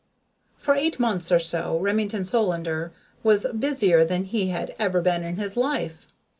[0.57, 5.35] For eight months or so Remington Solander was busier than he had ever been in
[5.35, 6.07] his life.